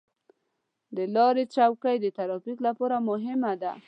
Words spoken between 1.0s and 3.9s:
لارې چوکۍ د ترافیک لپاره مهمه ده.